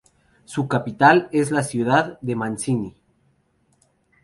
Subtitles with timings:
[0.45, 2.95] Su capital es la ciudad de Manzini.